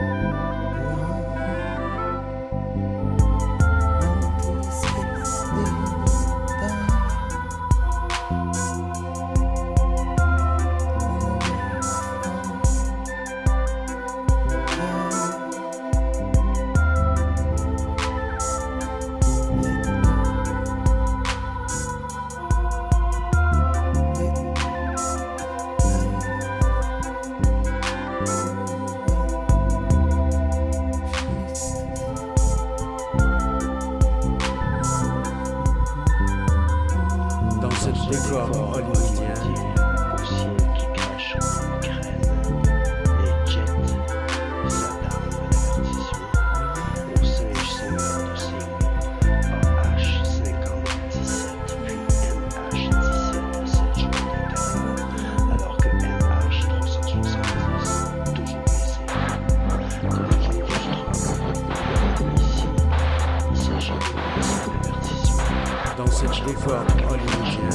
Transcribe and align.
Dans 0.00 0.32
ce 0.32 0.39
décor 38.10 38.50
hollywoodien, 38.74 39.34
Au 40.12 40.24
ciel 40.24 40.56
qui 40.76 40.86
crache 40.94 41.36
décor 66.70 66.84
hollywoodien, 67.08 67.70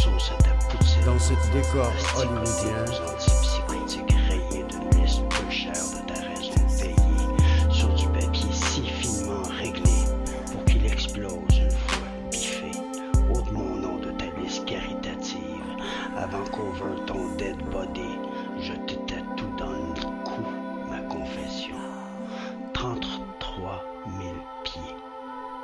sauce 0.00 0.32
à 0.38 0.42
ta 0.42 0.50
poutine. 0.68 1.04
dans 1.04 1.18
ce 1.18 1.34
décor 1.52 1.92
hollywoodien, 2.16 2.84
antipsychotiques 3.06 4.14
rayés 4.28 4.64
d'une 4.64 5.00
liste 5.02 5.22
peu 5.28 5.50
chère 5.50 5.72
de 5.72 6.12
ta 6.12 6.20
raison 6.20 6.52
de 6.54 6.82
payer 6.82 7.72
sur 7.72 7.88
du 7.94 8.06
papier 8.08 8.52
si 8.52 8.82
finement 8.82 9.42
réglé 9.60 9.90
pour 10.52 10.64
qu'il 10.64 10.86
explose 10.86 11.32
une 11.58 11.70
fois 11.70 11.98
biffé. 12.30 12.70
Ôte 13.34 13.52
mon 13.52 13.76
nom 13.76 13.96
de 13.98 14.10
ta 14.12 14.26
liste 14.40 14.64
caritative 14.64 15.42
avant 16.16 16.44
qu'over 16.44 17.00
ton 17.06 17.28
dead 17.36 17.56
body, 17.70 18.18
je 18.60 18.72
te 18.72 18.94
tatoue 19.06 19.56
dans 19.58 19.72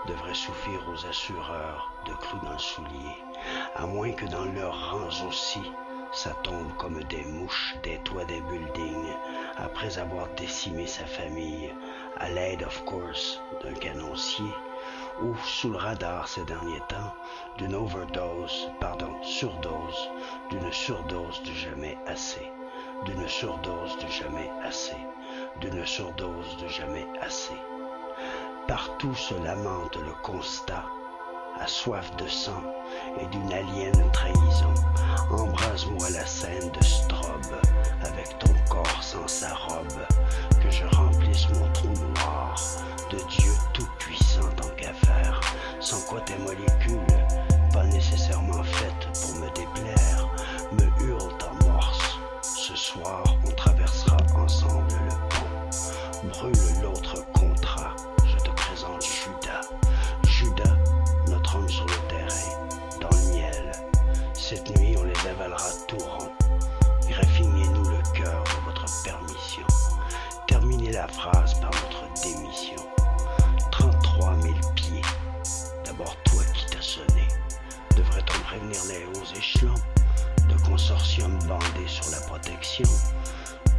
devrait 0.06 0.34
suffire 0.34 0.80
aux 0.88 1.06
assureurs 1.06 1.92
de 2.06 2.12
clous 2.12 2.40
le 2.50 2.58
soulier, 2.58 3.16
à 3.74 3.86
moins 3.86 4.12
que 4.12 4.26
dans 4.26 4.44
leurs 4.44 4.90
rangs 4.90 5.26
aussi, 5.28 5.62
ça 6.12 6.30
tombe 6.44 6.72
comme 6.76 7.02
des 7.04 7.24
mouches 7.24 7.74
des 7.82 7.98
toits 7.98 8.24
des 8.24 8.40
buildings, 8.42 9.12
après 9.56 9.98
avoir 9.98 10.28
décimé 10.36 10.86
sa 10.86 11.04
famille, 11.06 11.72
à 12.18 12.28
l'aide, 12.28 12.62
of 12.62 12.84
course, 12.84 13.40
d'un 13.62 13.74
canoncier, 13.74 14.52
ou 15.22 15.34
sous 15.44 15.70
le 15.70 15.76
radar 15.76 16.28
ces 16.28 16.44
derniers 16.44 16.82
temps, 16.88 17.12
d'une 17.58 17.74
overdose, 17.74 18.70
pardon, 18.80 19.10
surdose, 19.22 20.10
d'une 20.50 20.72
surdose 20.72 21.42
de 21.42 21.52
jamais 21.52 21.98
assez, 22.06 22.50
d'une 23.04 23.26
surdose 23.26 23.96
de 23.98 24.08
jamais 24.08 24.50
assez, 24.62 24.96
d'une 25.60 25.84
surdose 25.84 26.56
de 26.58 26.68
jamais 26.68 27.06
assez. 27.20 27.56
Partout 28.66 29.14
se 29.14 29.34
lamente 29.44 29.96
le 29.96 30.12
constat, 30.22 30.84
à 31.60 31.66
soif 31.66 32.16
de 32.16 32.26
sang 32.26 32.62
et 33.20 33.26
d'une 33.26 33.52
alien 33.52 34.10
trahison. 34.12 34.72
Embrase-moi 35.30 36.08
la 36.10 36.24
scène 36.24 36.70
de 36.70 36.82
strobe, 36.82 37.60
avec 38.02 38.38
ton 38.38 38.54
corps 38.70 39.02
sans 39.02 39.28
sa 39.28 39.53
la 71.06 71.12
phrase 71.12 71.52
par 71.60 71.70
notre 71.70 72.22
démission. 72.22 72.82
33 73.72 74.40
000 74.40 74.54
pieds. 74.74 75.02
D'abord 75.84 76.16
toi 76.24 76.42
qui 76.54 76.64
t'as 76.66 76.80
sonné. 76.80 77.28
Devrait-on 77.94 78.38
prévenir 78.44 78.80
les 78.88 79.04
hauts 79.04 79.36
échelons 79.36 79.74
de 80.48 80.54
consortium 80.66 81.38
bandé 81.46 81.86
sur 81.86 82.10
la 82.10 82.20
protection 82.26 82.88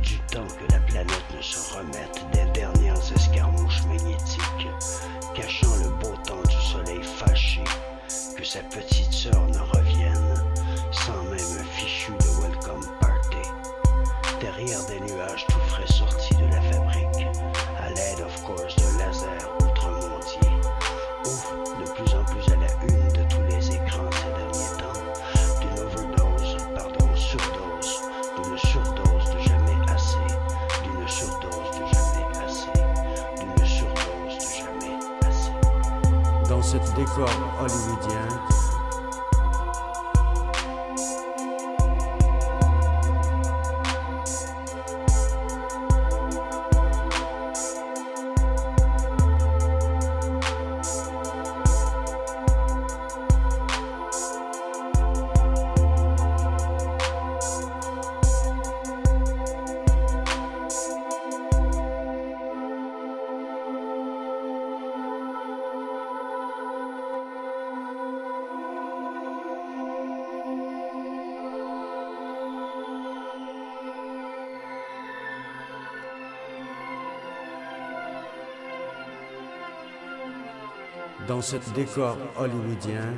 du 0.04 0.20
temps 0.32 0.46
que 0.46 0.72
la 0.72 0.80
planète 0.82 1.26
ne 1.36 1.42
se 1.42 1.74
remette 1.74 2.26
des 2.32 2.46
dernières 2.60 3.12
escarmouches 3.16 3.84
magnétiques, 3.88 4.70
cachant 5.34 5.76
le 5.78 5.90
beau 6.02 6.16
temps 6.28 6.44
du 6.48 6.62
soleil 6.62 7.02
fâché, 7.02 7.64
que 8.38 8.44
sa 8.44 8.60
petite 8.60 9.15
dans 36.50 36.62
ce 36.62 36.78
décor 36.96 37.30
hollywoodien, 37.60 38.28
dans 81.28 81.42
ce 81.42 81.58
décor 81.74 82.18
hollywoodien, 82.38 83.14